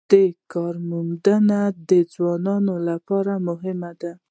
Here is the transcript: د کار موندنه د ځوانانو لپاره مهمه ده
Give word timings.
د 0.11 0.13
کار 0.53 0.75
موندنه 0.89 1.59
د 1.89 1.91
ځوانانو 2.13 2.73
لپاره 2.89 3.33
مهمه 3.47 3.91
ده 4.01 4.11